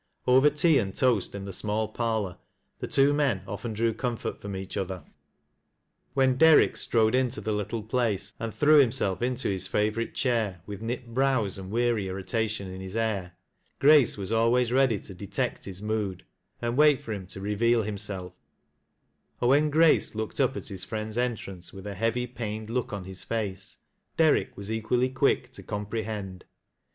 Over 0.25 0.49
tea 0.49 0.79
and 0.79 0.95
toast 0.95 1.35
in 1.35 1.45
the 1.45 1.53
small 1.53 1.87
parloi 1.93 2.35
the 2.79 2.87
two 2.87 3.13
raon 3.13 3.41
often 3.47 3.71
drew 3.73 3.93
comfort 3.93 4.41
from 4.41 4.53
eacli 4.53 4.77
other, 4.81 5.03
WheD 6.17 6.17
JJ3 6.17 6.17
TJIAT 6.17 6.17
LASS 6.17 6.17
0' 6.17 6.25
LC 6.25 6.33
WRWS. 6.69 6.73
Deriick 6.73 6.77
strode 6.77 7.13
into 7.15 7.41
the 7.41 7.51
little 7.51 7.83
place 7.83 8.33
and 8.39 8.51
threw 8.51 8.83
hiiuBell 8.83 9.21
into 9.21 9.49
his 9.49 9.67
favorite 9.67 10.15
chair, 10.15 10.61
with 10.65 10.81
knit 10.81 11.13
brows 11.13 11.59
and 11.59 11.69
weary 11.69 12.05
irrita 12.05 12.49
tion 12.49 12.67
in 12.71 12.81
his 12.81 12.95
air, 12.95 13.33
Grace 13.77 14.17
was 14.17 14.31
always 14.31 14.71
ready 14.71 14.99
to 14.99 15.13
detect 15.13 15.65
hi; 15.65 15.71
mood, 15.85 16.25
and 16.63 16.77
wait 16.77 16.99
for 16.99 17.13
him 17.13 17.27
to 17.27 17.39
reveal 17.39 17.83
himself; 17.83 18.33
or 19.39 19.49
when 19.49 19.69
Grace 19.69 20.15
looked 20.15 20.37
np 20.37 20.55
at 20.57 20.67
his 20.69 20.83
friend's 20.83 21.15
entrance 21.19 21.71
with 21.71 21.85
a 21.85 21.93
heavy, 21.93 22.27
paiuec^ 22.27 22.71
look 22.71 22.91
on 22.91 23.03
his 23.03 23.23
face. 23.23 23.77
Derrick 24.17 24.57
was 24.57 24.71
equally 24.71 25.09
quick 25.09 25.51
to 25.51 25.61
comprc 25.61 25.99
h.er 26.07 26.37
d. 26.39 26.45